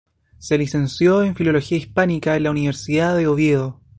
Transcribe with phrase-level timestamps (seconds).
[0.39, 3.79] Se licenció en Filología Hispánica en la Universidad de Oviedo.